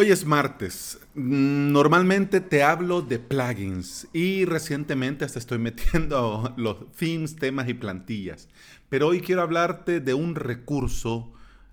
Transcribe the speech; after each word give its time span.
Hoy 0.00 0.12
es 0.12 0.24
martes. 0.24 1.00
Normalmente 1.16 2.40
te 2.40 2.62
hablo 2.62 3.02
de 3.02 3.18
plugins 3.18 4.06
y 4.12 4.44
recientemente 4.44 5.24
hasta 5.24 5.40
estoy 5.40 5.58
metiendo 5.58 6.54
los 6.56 6.92
themes, 6.92 7.34
temas 7.34 7.68
y 7.68 7.74
plantillas. 7.74 8.48
Pero 8.88 9.08
hoy 9.08 9.20
quiero 9.20 9.42
hablarte 9.42 9.98
de 9.98 10.14
un 10.14 10.36
recurso 10.36 11.32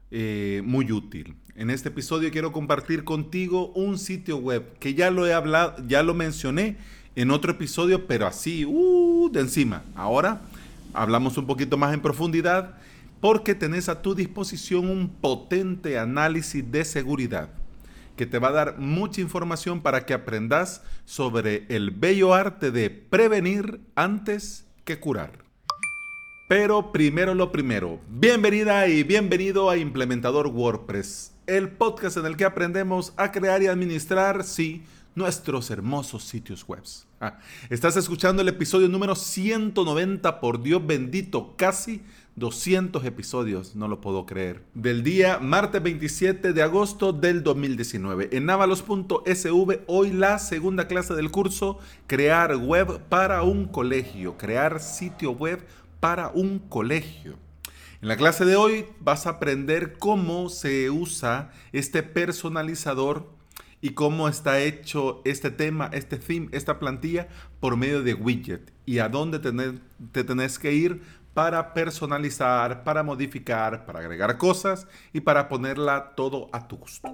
eh, 0.10 0.64
muy 0.66 0.92
útil. 0.92 1.36
En 1.56 1.70
este 1.70 1.90
episodio 1.90 2.32
quiero 2.32 2.52
compartir 2.52 3.04
contigo 3.04 3.72
un 3.74 4.00
sitio 4.00 4.38
web 4.38 4.74
que 4.80 4.96
ya 4.96 5.12
lo 5.12 5.28
he 5.28 5.34
hablado, 5.36 5.76
ya 5.88 6.02
lo 6.02 6.16
mencioné 6.16 6.78
en 7.16 7.30
otro 7.30 7.52
episodio, 7.52 8.08
pero 8.08 8.26
así, 8.26 8.66
uh, 8.66 9.30
de 9.32 9.42
encima. 9.42 9.84
Ahora 9.94 10.42
hablamos 10.96 11.38
un 11.38 11.46
poquito 11.46 11.78
más 11.78 11.94
en 11.94 12.02
profundidad 12.02 12.76
porque 13.22 13.54
tenés 13.54 13.88
a 13.88 14.02
tu 14.02 14.16
disposición 14.16 14.90
un 14.90 15.10
potente 15.10 16.00
análisis 16.00 16.72
de 16.72 16.86
seguridad 16.86 17.52
que 18.16 18.26
te 18.26 18.40
va 18.40 18.50
a 18.50 18.54
dar 18.54 18.78
mucha 18.80 19.22
información 19.22 19.82
para 19.82 20.06
que 20.06 20.14
aprendas 20.14 20.84
sobre 21.06 21.66
el 21.70 21.92
bello 21.92 22.34
arte 22.34 22.72
de 22.72 22.90
prevenir 22.90 23.82
antes 23.96 24.66
que 24.84 25.00
curar. 25.00 25.46
Pero 26.48 26.92
primero 26.92 27.34
lo 27.34 27.52
primero, 27.52 28.00
bienvenida 28.08 28.88
y 28.88 29.04
bienvenido 29.04 29.70
a 29.70 29.78
Implementador 29.78 30.48
WordPress, 30.48 31.34
el 31.48 31.70
podcast 31.70 32.18
en 32.18 32.28
el 32.28 32.38
que 32.38 32.46
aprendemos 32.46 33.14
a 33.18 33.32
crear 33.32 33.64
y 33.64 33.68
administrar, 33.68 34.44
sí, 34.44 34.84
nuestros 35.16 35.72
hermosos 35.72 36.24
sitios 36.24 36.68
web. 36.68 36.84
Ah, 37.20 37.40
estás 37.70 37.96
escuchando 37.96 38.42
el 38.42 38.50
episodio 38.50 38.90
número 38.90 39.16
190, 39.16 40.40
por 40.40 40.62
Dios 40.62 40.86
bendito, 40.86 41.56
casi 41.58 42.04
200 42.36 43.06
episodios, 43.06 43.76
no 43.78 43.88
lo 43.88 44.02
puedo 44.02 44.26
creer. 44.26 44.62
Del 44.74 45.04
día 45.04 45.40
martes 45.40 45.82
27 45.82 46.52
de 46.52 46.62
agosto 46.62 47.14
del 47.14 47.44
2019. 47.44 48.30
En 48.34 48.46
navalos.sv, 48.46 49.80
hoy 49.88 50.12
la 50.12 50.38
segunda 50.40 50.88
clase 50.88 51.14
del 51.14 51.32
curso, 51.32 51.80
crear 52.08 52.58
web 52.58 53.00
para 53.08 53.44
un 53.44 53.66
colegio, 53.66 54.38
crear 54.38 54.82
sitio 54.82 55.32
web 55.32 55.66
para 56.02 56.28
un 56.28 56.60
colegio. 56.60 57.38
En 58.02 58.10
la 58.10 58.18
clase 58.18 58.44
de 58.44 58.58
hoy 58.58 58.86
vas 59.00 59.28
a 59.28 59.32
aprender 59.32 59.94
cómo 59.98 60.50
se 60.50 60.90
usa 60.90 61.52
este 61.72 62.04
personalizador 62.04 63.34
y 63.80 63.92
cómo 63.92 64.28
está 64.28 64.60
hecho 64.60 65.22
este 65.24 65.52
tema, 65.52 65.90
este 65.94 66.18
theme, 66.18 66.50
esta 66.52 66.80
plantilla 66.80 67.30
por 67.62 67.78
medio 67.78 68.04
de 68.04 68.14
widget 68.14 68.74
y 68.86 69.00
a 69.00 69.08
dónde 69.08 69.40
te 69.40 70.24
tenés 70.24 70.60
que 70.60 70.74
ir 70.74 71.02
para 71.36 71.74
personalizar, 71.74 72.86
para 72.86 73.04
modificar, 73.04 73.86
para 73.86 74.00
agregar 74.00 74.38
cosas 74.38 74.88
y 75.12 75.20
para 75.20 75.50
ponerla 75.50 76.14
todo 76.16 76.50
a 76.54 76.66
tu 76.66 76.78
gusto. 76.78 77.14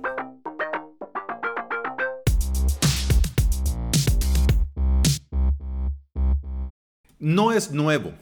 No 7.17 7.51
es 7.51 7.71
nuevo, 7.71 8.13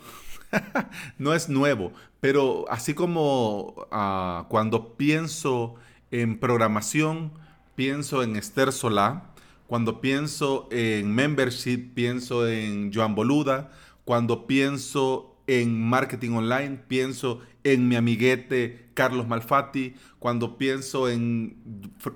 no 1.17 1.33
es 1.33 1.49
nuevo, 1.49 1.91
pero 2.21 2.65
así 2.69 2.93
como 2.93 3.85
ah, 3.91 4.45
cuando 4.47 4.95
pienso 4.95 5.75
en 6.11 6.39
programación, 6.39 7.33
pienso 7.75 8.23
en 8.23 8.37
Esther 8.37 8.71
Solá, 8.71 9.31
cuando 9.67 9.99
pienso 9.99 10.69
en 10.71 11.13
membership, 11.13 11.93
pienso 11.93 12.47
en 12.47 12.93
Joan 12.93 13.15
Boluda, 13.15 13.71
cuando 14.05 14.47
pienso 14.47 15.35
en 15.49 15.81
marketing 15.81 16.33
online, 16.33 16.79
pienso 16.87 17.41
en 17.63 17.87
mi 17.87 17.95
amiguete 17.95 18.89
Carlos 18.93 19.27
Malfatti, 19.27 19.95
cuando 20.19 20.59
pienso 20.59 21.09
en 21.09 21.57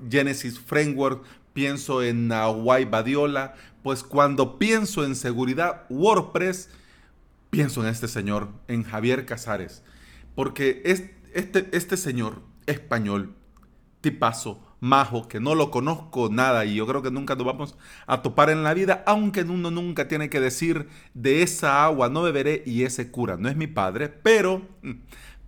Genesis 0.08 0.60
Framework, 0.60 1.24
pienso 1.54 2.04
en 2.04 2.32
Hawaii 2.32 2.86
Badiola, 2.86 3.56
pues 3.82 4.04
cuando 4.04 4.60
pienso 4.60 5.04
en 5.04 5.16
seguridad 5.16 5.86
WordPress, 5.90 6.70
pienso 7.50 7.82
en 7.82 7.90
este 7.90 8.08
señor, 8.08 8.50
en 8.68 8.84
Javier 8.84 9.26
Casares, 9.26 9.82
porque 10.36 10.84
este, 11.34 11.70
este 11.72 11.98
señor 11.98 12.44
español, 12.68 13.34
tipazo, 14.02 14.62
majo, 14.84 15.30
que 15.30 15.40
no 15.40 15.56
lo 15.56 15.72
conozco 15.72 16.28
nada 16.30 16.66
y 16.66 16.76
yo 16.76 16.86
creo 16.86 17.02
que 17.02 17.10
nunca 17.10 17.36
nos 17.36 17.46
vamos 17.46 17.78
a 18.06 18.22
topar 18.22 18.50
en 18.50 18.64
la 18.64 18.74
vida, 18.74 19.02
aunque 19.08 19.44
uno 19.44 19.72
nunca 19.72 20.10
tiene 20.10 20.30
que 20.30 20.42
decir 20.42 20.90
de 21.14 21.42
esa 21.42 21.86
agua 21.86 22.10
no 22.10 22.22
beberé 22.22 22.64
y 22.66 22.84
ese 22.84 23.10
cura. 23.10 23.38
No 23.38 23.48
es 23.48 23.56
mi 23.56 23.68
padre, 23.68 24.10
pero, 24.10 24.62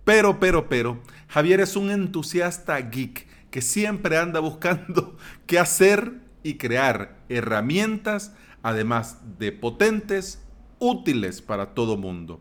pero, 0.04 0.40
pero, 0.40 0.70
pero, 0.70 1.02
Javier 1.28 1.60
es 1.60 1.76
un 1.76 1.90
entusiasta 1.90 2.78
geek 2.78 3.26
que 3.50 3.60
siempre 3.60 4.16
anda 4.16 4.40
buscando 4.40 5.18
qué 5.46 5.58
hacer 5.58 6.14
y 6.42 6.54
crear 6.54 7.18
herramientas, 7.28 8.34
además 8.62 9.18
de 9.38 9.52
potentes, 9.52 10.42
útiles 10.78 11.42
para 11.42 11.74
todo 11.74 11.98
mundo. 11.98 12.40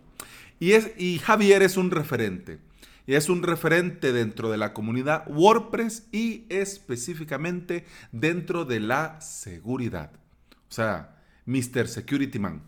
Y, 0.62 0.72
es, 0.72 0.94
y 0.97 1.19
Javier 1.19 1.62
es 1.62 1.75
un 1.75 1.91
referente 1.91 2.59
es 3.13 3.29
un 3.29 3.43
referente 3.43 4.11
dentro 4.11 4.49
de 4.49 4.57
la 4.57 4.73
comunidad 4.73 5.25
WordPress 5.27 6.07
y 6.11 6.45
específicamente 6.49 7.85
dentro 8.11 8.66
de 8.66 8.79
la 8.79 9.21
seguridad. 9.21 10.11
O 10.69 10.73
sea, 10.73 11.15
Mr. 11.45 11.88
Security 11.88 12.39
Man, 12.39 12.63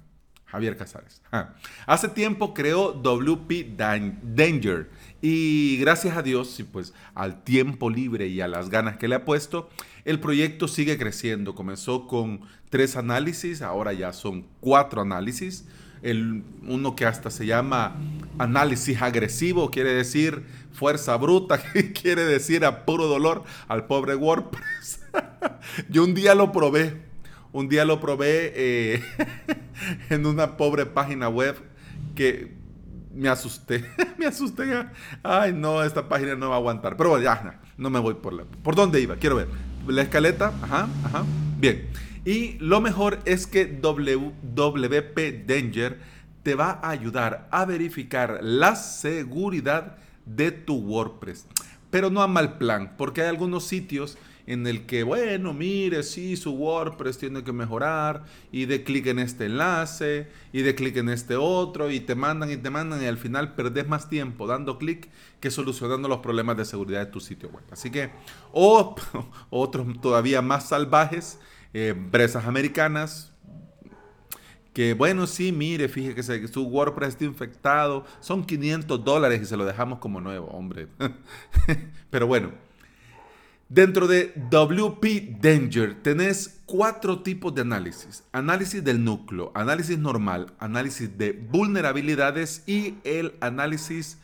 Javier 0.46 0.78
Casares. 0.78 1.22
Hace 1.88 2.10
tiempo 2.10 2.54
creó 2.54 2.94
WP 2.94 3.76
Danger 3.76 4.90
y 5.22 5.78
gracias 5.78 6.16
a 6.16 6.22
Dios 6.22 6.60
y 6.60 6.64
pues 6.64 6.94
al 7.16 7.44
tiempo 7.44 7.90
libre 7.90 8.28
y 8.28 8.42
a 8.42 8.48
las 8.48 8.70
ganas 8.70 8.98
que 8.98 9.08
le 9.08 9.16
ha 9.16 9.26
puesto, 9.26 9.70
el 10.06 10.20
proyecto 10.20 10.68
sigue 10.68 10.98
creciendo. 10.98 11.56
Comenzó 11.56 12.08
con 12.08 12.42
tres 12.70 12.96
análisis, 12.96 13.62
ahora 13.62 13.94
ya 13.94 14.14
son 14.14 14.46
cuatro 14.62 15.02
análisis 15.02 15.66
el, 16.02 16.44
uno 16.68 16.96
que 16.96 17.06
hasta 17.06 17.30
se 17.30 17.46
llama 17.46 17.96
análisis 18.38 19.02
agresivo, 19.02 19.72
quiere 19.72 19.94
decir 19.94 20.44
fuerza 20.72 21.18
bruta, 21.18 21.60
quiere 22.02 22.24
decir 22.26 22.66
a 22.66 22.86
puro 22.86 23.08
dolor 23.08 23.44
al 23.68 23.86
pobre 23.86 24.16
WordPress. 24.16 25.02
Yo 25.90 26.04
un 26.04 26.14
día 26.14 26.36
lo 26.36 26.52
probé, 26.52 27.02
un 27.52 27.70
día 27.70 27.86
lo 27.86 28.00
probé 28.00 28.54
eh, 28.56 29.04
en 30.10 30.26
una 30.26 30.58
pobre 30.58 30.86
página 30.86 31.30
web 31.30 31.56
que 32.16 32.56
me 33.14 33.30
asusté, 33.30 33.84
me 34.18 34.28
asusté. 34.28 34.66
Ay, 35.24 35.54
no, 35.54 35.84
esta 35.84 36.08
página 36.08 36.36
no 36.36 36.50
va 36.50 36.56
a 36.56 36.60
aguantar. 36.60 36.96
Pero 36.98 37.10
bueno, 37.10 37.24
ya, 37.24 37.60
no 37.78 37.90
me 37.90 38.00
voy 38.00 38.16
por 38.16 38.34
la... 38.34 38.44
¿Por 38.44 38.76
dónde 38.76 39.02
iba? 39.02 39.16
Quiero 39.16 39.38
ver. 39.38 39.48
La 39.88 40.04
escaleta, 40.04 40.54
ajá, 40.62 40.88
ajá. 41.04 41.26
Bien. 41.58 41.88
Y 42.26 42.58
lo 42.60 42.82
mejor 42.82 43.20
es 43.26 43.48
que 43.48 43.66
WP 43.66 45.46
Danger 45.48 45.98
te 46.48 46.56
va 46.56 46.80
a 46.82 46.92
ayudar 46.92 47.50
a 47.52 47.66
verificar 47.66 48.40
la 48.42 48.78
seguridad 48.78 49.98
de 50.26 50.52
tu 50.54 50.78
WordPress. 50.78 51.46
Pero 51.90 52.10
no 52.10 52.22
a 52.22 52.28
mal 52.28 52.58
plan, 52.58 52.96
porque 52.98 53.22
hay 53.22 53.28
algunos 53.28 53.66
sitios 53.66 54.18
en 54.46 54.66
el 54.66 54.86
que, 54.86 55.04
bueno, 55.04 55.54
mire, 55.54 56.04
sí, 56.04 56.38
su 56.38 56.54
WordPress 56.54 57.18
tiene 57.18 57.44
que 57.44 57.52
mejorar, 57.52 58.24
y 58.50 58.64
de 58.64 58.86
clic 58.86 59.08
en 59.08 59.20
este 59.20 59.48
enlace, 59.48 60.30
y 60.54 60.62
de 60.62 60.74
clic 60.74 60.96
en 60.96 61.10
este 61.10 61.36
otro, 61.36 61.92
y 61.92 62.00
te 62.00 62.16
mandan 62.16 62.50
y 62.50 62.56
te 62.56 62.70
mandan, 62.70 63.04
y 63.04 63.08
al 63.08 63.18
final 63.18 63.54
perdés 63.54 63.90
más 63.90 64.08
tiempo 64.08 64.48
dando 64.48 64.78
clic 64.78 65.10
que 65.42 65.52
solucionando 65.52 66.08
los 66.08 66.20
problemas 66.20 66.56
de 66.56 66.64
seguridad 66.64 67.02
de 67.02 67.12
tu 67.12 67.20
sitio 67.20 67.50
web. 67.50 67.66
Así 67.72 67.92
que, 67.92 68.12
o 68.54 68.96
otros 69.50 70.00
todavía 70.00 70.42
más 70.42 70.70
salvajes, 70.70 71.42
eh, 71.74 71.90
empresas 71.90 72.46
americanas 72.46 73.34
que 74.78 74.94
bueno, 74.94 75.26
sí, 75.26 75.52
mire, 75.52 75.90
fíjese 75.90 76.40
que 76.40 76.48
su 76.48 76.62
WordPress 76.68 77.14
está 77.14 77.26
infectado, 77.26 78.06
son 78.20 78.46
500 78.46 79.04
dólares 79.04 79.42
y 79.42 79.46
se 79.46 79.58
lo 79.58 79.66
dejamos 79.66 79.98
como 79.98 80.22
nuevo, 80.22 80.50
hombre. 80.50 80.88
Pero 82.12 82.28
bueno, 82.28 82.52
dentro 83.70 84.06
de 84.06 84.34
WP 84.52 85.42
Danger 85.42 85.96
tenés 86.04 86.62
cuatro 86.68 87.24
tipos 87.24 87.56
de 87.56 87.62
análisis. 87.62 88.24
Análisis 88.32 88.84
del 88.84 89.04
núcleo, 89.04 89.52
análisis 89.56 89.98
normal, 89.98 90.54
análisis 90.60 91.18
de 91.18 91.32
vulnerabilidades 91.32 92.62
y 92.68 93.00
el 93.04 93.34
análisis 93.40 94.20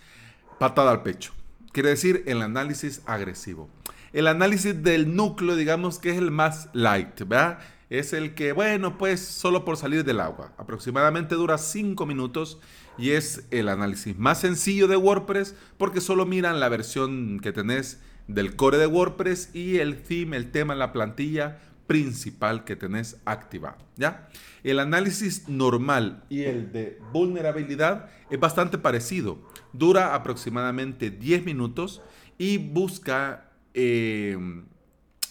patada 0.60 0.92
al 0.92 1.02
pecho. 1.02 1.34
Quiere 1.72 1.90
decir 1.90 2.26
el 2.28 2.44
análisis 2.44 3.02
agresivo. 3.08 3.72
El 4.12 4.28
análisis 4.28 4.84
del 4.84 5.16
núcleo, 5.16 5.56
digamos 5.56 5.98
que 5.98 6.12
es 6.12 6.18
el 6.20 6.30
más 6.30 6.70
light, 6.74 7.22
¿verdad? 7.22 7.58
Es 7.94 8.12
el 8.12 8.34
que, 8.34 8.54
bueno, 8.54 8.98
pues 8.98 9.20
solo 9.20 9.64
por 9.64 9.78
salir 9.78 10.04
del 10.04 10.20
agua. 10.20 10.52
Aproximadamente 10.58 11.36
dura 11.36 11.60
5 11.60 12.08
minutos 12.08 12.58
y 12.98 13.12
es 13.12 13.46
el 13.52 13.70
análisis 13.70 14.18
más 14.18 14.42
sencillo 14.42 14.88
de 14.88 14.98
WordPress 14.98 15.56
porque 15.78 16.02
solo 16.02 16.26
miran 16.26 16.60
la 16.60 16.70
versión 16.70 17.40
que 17.40 17.52
tenés 17.52 18.02
del 18.28 18.56
core 18.56 18.80
de 18.80 18.88
WordPress 18.88 19.54
y 19.54 19.78
el 19.78 20.02
theme, 20.02 20.38
el 20.38 20.50
tema, 20.50 20.74
la 20.74 20.92
plantilla 20.92 21.60
principal 21.86 22.64
que 22.64 22.76
tenés 22.76 23.18
activado, 23.26 23.78
¿ya? 23.96 24.28
El 24.64 24.80
análisis 24.80 25.48
normal 25.48 26.24
y 26.30 26.46
el 26.46 26.72
de 26.72 27.00
vulnerabilidad 27.12 28.10
es 28.32 28.40
bastante 28.40 28.80
parecido. 28.80 29.38
Dura 29.72 30.16
aproximadamente 30.16 31.12
10 31.12 31.46
minutos 31.46 32.02
y 32.40 32.58
busca 32.58 33.52
eh, 33.76 34.36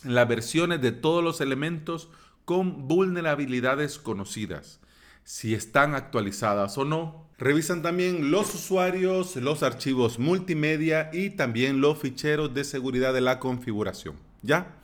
las 0.04 0.28
versiones 0.28 0.80
de 0.80 0.92
todos 0.92 1.24
los 1.24 1.40
elementos 1.40 2.08
con 2.44 2.88
vulnerabilidades 2.88 3.98
conocidas, 3.98 4.80
si 5.24 5.54
están 5.54 5.94
actualizadas 5.94 6.76
o 6.78 6.84
no. 6.84 7.28
Revisan 7.38 7.82
también 7.82 8.30
los 8.30 8.54
usuarios, 8.54 9.36
los 9.36 9.62
archivos 9.62 10.18
multimedia 10.18 11.10
y 11.12 11.30
también 11.30 11.80
los 11.80 11.98
ficheros 11.98 12.54
de 12.54 12.64
seguridad 12.64 13.12
de 13.14 13.20
la 13.20 13.38
configuración. 13.38 14.16
¿Ya? 14.42 14.76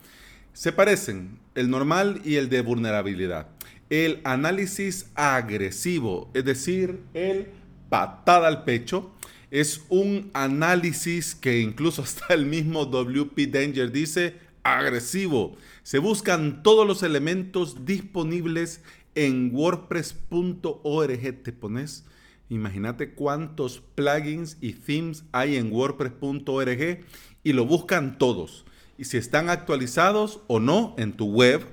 Se 0.52 0.72
parecen 0.72 1.38
el 1.54 1.70
normal 1.70 2.20
y 2.24 2.36
el 2.36 2.48
de 2.48 2.62
vulnerabilidad. 2.62 3.48
El 3.90 4.20
análisis 4.24 5.10
agresivo, 5.14 6.30
es 6.34 6.44
decir, 6.44 7.00
el 7.14 7.48
patada 7.88 8.48
al 8.48 8.64
pecho, 8.64 9.12
es 9.50 9.82
un 9.88 10.30
análisis 10.34 11.34
que 11.34 11.60
incluso 11.60 12.02
hasta 12.02 12.34
el 12.34 12.46
mismo 12.46 12.84
WP 12.86 13.50
Danger 13.50 13.90
dice 13.90 14.47
agresivo. 14.62 15.56
Se 15.82 15.98
buscan 15.98 16.62
todos 16.62 16.86
los 16.86 17.02
elementos 17.02 17.84
disponibles 17.84 18.82
en 19.14 19.50
wordpress.org. 19.52 21.42
Te 21.42 21.52
pones, 21.52 22.04
imagínate 22.48 23.14
cuántos 23.14 23.80
plugins 23.94 24.56
y 24.60 24.72
themes 24.72 25.24
hay 25.32 25.56
en 25.56 25.72
wordpress.org 25.72 27.00
y 27.42 27.52
lo 27.52 27.64
buscan 27.66 28.18
todos. 28.18 28.64
Y 28.96 29.04
si 29.04 29.16
están 29.16 29.48
actualizados 29.48 30.40
o 30.48 30.60
no 30.60 30.94
en 30.98 31.12
tu 31.12 31.26
web, 31.26 31.64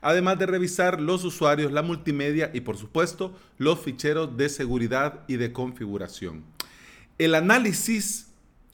además 0.00 0.38
de 0.38 0.46
revisar 0.46 1.00
los 1.00 1.24
usuarios, 1.24 1.72
la 1.72 1.82
multimedia 1.82 2.50
y 2.52 2.60
por 2.60 2.76
supuesto 2.76 3.36
los 3.56 3.80
ficheros 3.80 4.36
de 4.36 4.48
seguridad 4.48 5.20
y 5.28 5.36
de 5.36 5.52
configuración. 5.52 6.44
El 7.18 7.34
análisis 7.34 8.31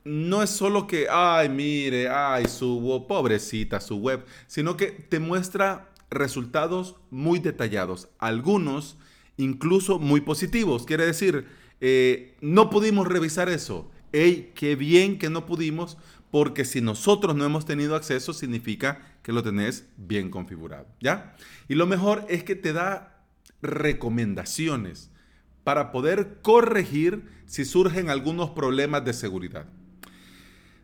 no 0.08 0.42
es 0.42 0.50
solo 0.50 0.86
que, 0.86 1.06
ay, 1.10 1.48
mire, 1.48 2.08
ay, 2.08 2.46
su 2.46 3.04
pobrecita 3.06 3.80
su 3.80 3.96
web, 3.96 4.24
sino 4.46 4.76
que 4.76 4.86
te 4.86 5.20
muestra 5.20 5.90
resultados 6.10 6.96
muy 7.10 7.38
detallados, 7.38 8.08
algunos 8.18 8.96
incluso 9.36 9.98
muy 9.98 10.22
positivos. 10.22 10.86
Quiere 10.86 11.06
decir, 11.06 11.46
eh, 11.80 12.36
no 12.40 12.70
pudimos 12.70 13.06
revisar 13.06 13.48
eso. 13.48 13.90
¡Ey, 14.12 14.52
qué 14.54 14.74
bien 14.74 15.18
que 15.18 15.30
no 15.30 15.46
pudimos! 15.46 15.98
Porque 16.30 16.64
si 16.64 16.80
nosotros 16.80 17.36
no 17.36 17.44
hemos 17.44 17.64
tenido 17.64 17.94
acceso, 17.94 18.32
significa 18.32 19.00
que 19.22 19.32
lo 19.32 19.42
tenés 19.42 19.86
bien 19.96 20.30
configurado, 20.30 20.86
¿ya? 21.00 21.36
Y 21.68 21.74
lo 21.74 21.86
mejor 21.86 22.26
es 22.28 22.44
que 22.44 22.54
te 22.54 22.72
da 22.72 23.24
recomendaciones 23.62 25.10
para 25.64 25.92
poder 25.92 26.38
corregir 26.42 27.24
si 27.46 27.64
surgen 27.64 28.10
algunos 28.10 28.50
problemas 28.50 29.04
de 29.04 29.12
seguridad. 29.12 29.66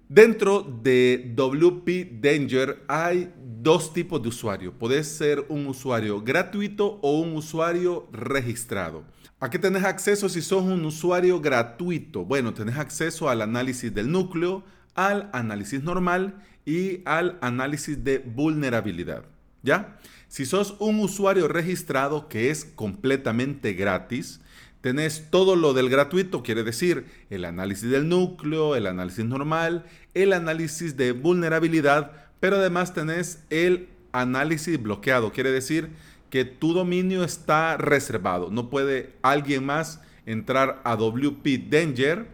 Dentro 0.08 0.62
de 0.62 1.32
WP 1.34 2.20
Danger 2.20 2.84
hay 2.88 3.32
dos 3.62 3.94
tipos 3.94 4.22
de 4.22 4.28
usuario. 4.28 4.74
Puedes 4.74 5.08
ser 5.08 5.46
un 5.48 5.66
usuario 5.66 6.20
gratuito 6.20 6.98
o 7.00 7.20
un 7.20 7.34
usuario 7.34 8.06
registrado. 8.12 9.04
¿A 9.40 9.48
qué 9.48 9.58
tenés 9.58 9.84
acceso 9.84 10.28
si 10.28 10.42
sos 10.42 10.62
un 10.62 10.84
usuario 10.84 11.40
gratuito? 11.40 12.24
Bueno, 12.26 12.52
tenés 12.52 12.76
acceso 12.76 13.30
al 13.30 13.40
análisis 13.40 13.94
del 13.94 14.10
núcleo, 14.12 14.62
al 14.94 15.30
análisis 15.32 15.82
normal 15.82 16.34
y 16.66 17.00
al 17.06 17.38
análisis 17.40 18.04
de 18.04 18.18
vulnerabilidad. 18.18 19.24
¿Ya? 19.62 19.98
Si 20.28 20.44
sos 20.44 20.76
un 20.80 21.00
usuario 21.00 21.48
registrado 21.48 22.28
que 22.28 22.50
es 22.50 22.66
completamente 22.66 23.72
gratis, 23.72 24.40
tenés 24.84 25.28
todo 25.30 25.56
lo 25.56 25.72
del 25.72 25.88
gratuito, 25.88 26.42
quiere 26.42 26.62
decir 26.62 27.06
el 27.30 27.46
análisis 27.46 27.88
del 27.88 28.06
núcleo, 28.06 28.76
el 28.76 28.86
análisis 28.86 29.24
normal, 29.24 29.86
el 30.12 30.34
análisis 30.34 30.94
de 30.98 31.12
vulnerabilidad, 31.12 32.12
pero 32.38 32.56
además 32.56 32.92
tenés 32.92 33.42
el 33.48 33.88
análisis 34.12 34.82
bloqueado, 34.82 35.32
quiere 35.32 35.50
decir 35.52 35.88
que 36.28 36.44
tu 36.44 36.74
dominio 36.74 37.24
está 37.24 37.78
reservado, 37.78 38.50
no 38.50 38.68
puede 38.68 39.14
alguien 39.22 39.64
más 39.64 40.02
entrar 40.26 40.82
a 40.84 40.96
WP 40.96 41.70
Danger 41.70 42.26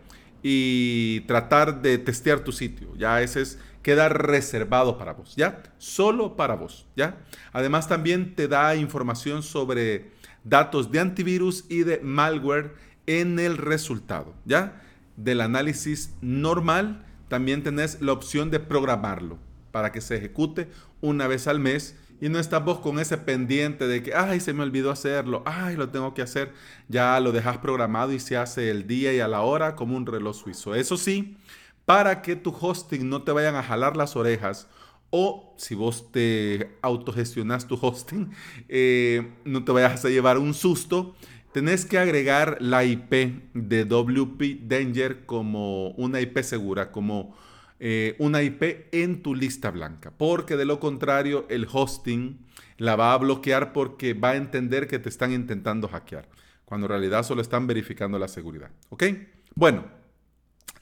y 0.42 1.20
tratar 1.28 1.82
de 1.82 1.98
testear 1.98 2.40
tu 2.40 2.50
sitio. 2.50 2.96
Ya 2.96 3.22
ese 3.22 3.42
es 3.42 3.60
queda 3.82 4.08
reservado 4.08 4.98
para 4.98 5.12
vos, 5.12 5.34
¿ya? 5.36 5.62
Solo 5.78 6.36
para 6.36 6.54
vos, 6.54 6.86
¿ya? 6.96 7.18
Además 7.52 7.88
también 7.88 8.34
te 8.34 8.48
da 8.48 8.76
información 8.76 9.42
sobre 9.42 10.10
datos 10.44 10.90
de 10.90 11.00
antivirus 11.00 11.64
y 11.68 11.82
de 11.84 12.00
malware 12.00 12.74
en 13.06 13.38
el 13.38 13.56
resultado, 13.56 14.34
¿ya? 14.44 14.82
Del 15.16 15.40
análisis 15.40 16.14
normal 16.20 17.04
también 17.28 17.62
tenés 17.62 18.00
la 18.00 18.12
opción 18.12 18.50
de 18.50 18.60
programarlo 18.60 19.38
para 19.70 19.92
que 19.92 20.00
se 20.00 20.16
ejecute 20.16 20.68
una 21.00 21.26
vez 21.26 21.46
al 21.46 21.60
mes 21.60 21.96
y 22.20 22.28
no 22.28 22.38
estás 22.38 22.62
vos 22.62 22.80
con 22.80 22.98
ese 22.98 23.16
pendiente 23.16 23.86
de 23.86 24.02
que, 24.02 24.14
ay, 24.14 24.40
se 24.40 24.52
me 24.52 24.62
olvidó 24.62 24.90
hacerlo, 24.90 25.42
ay, 25.46 25.76
lo 25.76 25.88
tengo 25.88 26.12
que 26.12 26.20
hacer. 26.20 26.52
Ya 26.88 27.18
lo 27.18 27.32
dejas 27.32 27.58
programado 27.58 28.12
y 28.12 28.20
se 28.20 28.36
hace 28.36 28.70
el 28.70 28.86
día 28.86 29.12
y 29.14 29.20
a 29.20 29.28
la 29.28 29.40
hora 29.40 29.74
como 29.74 29.96
un 29.96 30.04
reloj 30.04 30.36
suizo. 30.36 30.74
Eso 30.74 30.98
sí, 30.98 31.38
para 31.90 32.22
que 32.22 32.36
tu 32.36 32.54
hosting 32.56 33.08
no 33.08 33.24
te 33.24 33.32
vayan 33.32 33.56
a 33.56 33.64
jalar 33.64 33.96
las 33.96 34.14
orejas 34.14 34.68
o 35.10 35.56
si 35.58 35.74
vos 35.74 36.12
te 36.12 36.78
autogestionas 36.82 37.66
tu 37.66 37.76
hosting, 37.82 38.30
eh, 38.68 39.32
no 39.44 39.64
te 39.64 39.72
vayas 39.72 40.04
a 40.04 40.08
llevar 40.08 40.38
un 40.38 40.54
susto. 40.54 41.16
Tenés 41.52 41.84
que 41.84 41.98
agregar 41.98 42.58
la 42.60 42.84
IP 42.84 43.52
de 43.54 43.84
WP 43.86 44.68
Danger 44.68 45.26
como 45.26 45.88
una 45.96 46.20
IP 46.20 46.38
segura, 46.44 46.92
como 46.92 47.36
eh, 47.80 48.14
una 48.20 48.40
IP 48.40 48.86
en 48.92 49.20
tu 49.20 49.34
lista 49.34 49.72
blanca, 49.72 50.12
porque 50.16 50.56
de 50.56 50.66
lo 50.66 50.78
contrario 50.78 51.44
el 51.50 51.66
hosting 51.68 52.38
la 52.76 52.94
va 52.94 53.14
a 53.14 53.18
bloquear 53.18 53.72
porque 53.72 54.14
va 54.14 54.30
a 54.30 54.36
entender 54.36 54.86
que 54.86 55.00
te 55.00 55.08
están 55.08 55.32
intentando 55.32 55.88
hackear, 55.88 56.28
cuando 56.64 56.86
en 56.86 56.90
realidad 56.90 57.24
solo 57.24 57.42
están 57.42 57.66
verificando 57.66 58.16
la 58.16 58.28
seguridad. 58.28 58.70
¿Ok? 58.90 59.02
Bueno, 59.56 59.99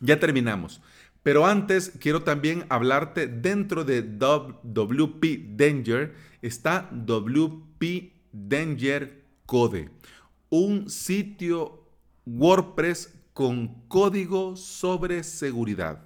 ya 0.01 0.19
terminamos. 0.21 0.81
Pero 1.23 1.47
antes 1.47 1.93
quiero 2.01 2.23
también 2.23 2.65
hablarte 2.69 3.27
dentro 3.27 3.85
de 3.85 4.03
WP 4.03 5.57
Danger 5.57 6.15
está 6.43 6.89
WP 6.93 8.13
Danger 8.33 9.25
Code, 9.47 9.91
un 10.51 10.89
sitio 10.89 11.85
WordPress 12.27 13.15
con 13.33 13.83
código 13.89 14.57
sobre 14.57 15.23
seguridad. 15.25 16.03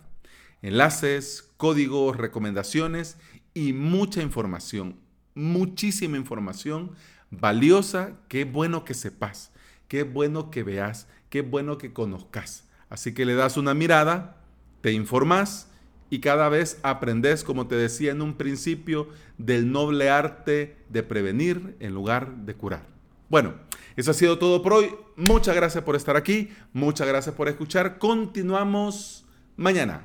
Enlaces, 0.63 1.51
códigos, 1.57 2.17
recomendaciones 2.17 3.17
y 3.55 3.73
mucha 3.73 4.23
información, 4.23 4.97
muchísima 5.35 6.17
información 6.17 6.93
valiosa. 7.31 8.19
Qué 8.29 8.45
bueno 8.45 8.85
que 8.85 8.95
sepas, 8.95 9.53
qué 9.89 10.05
bueno 10.05 10.51
que 10.51 10.63
veas, 10.63 11.09
qué 11.31 11.43
bueno 11.43 11.79
que 11.79 11.93
conozcas. 11.93 12.69
Así 12.93 13.15
que 13.15 13.25
le 13.25 13.35
das 13.35 13.57
una 13.57 13.73
mirada 13.73 14.37
te 14.83 14.93
informás 14.93 15.69
y 16.11 16.21
cada 16.21 16.51
vez 16.51 16.79
aprendes, 16.83 17.43
como 17.43 17.67
te 17.67 17.75
decía 17.75 18.13
en 18.13 18.21
un 18.21 18.35
principio, 18.35 19.09
del 19.39 19.73
noble 19.73 20.11
arte 20.11 20.77
de 20.91 21.03
prevenir 21.03 21.75
en 21.81 21.95
lugar 21.95 22.37
de 22.45 22.55
curar. 22.55 22.83
Bueno, 23.31 23.55
eso 23.97 24.11
ha 24.11 24.15
sido 24.15 24.39
todo 24.39 24.61
por 24.61 24.75
hoy. 24.75 24.95
Muchas 25.17 25.57
gracias 25.57 25.83
por 25.85 25.97
estar 25.97 26.19
aquí. 26.19 26.51
Muchas 26.75 27.09
gracias 27.09 27.35
por 27.35 27.49
escuchar. 27.49 27.99
Continuamos 27.99 29.25
mañana. 29.57 30.03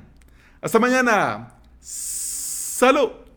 Hasta 0.62 0.78
mañana. 0.78 1.56
Salud. 1.78 3.27